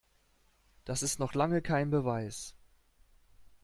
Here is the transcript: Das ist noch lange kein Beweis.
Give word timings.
Das 0.83 1.03
ist 1.03 1.19
noch 1.19 1.35
lange 1.35 1.61
kein 1.61 1.91
Beweis. 1.91 2.55